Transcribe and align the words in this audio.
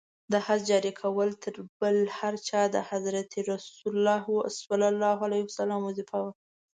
د 0.31 0.33
حد 0.45 0.59
جاري 0.69 0.91
کول 1.01 1.29
تر 1.43 1.55
بل 1.79 1.97
هر 2.17 2.33
چا 2.47 2.61
د 2.75 2.77
حضرت 2.89 3.29
رسول 3.49 4.07
ص 4.57 4.59
وظیفه 5.87 6.17
وه. 6.23 6.31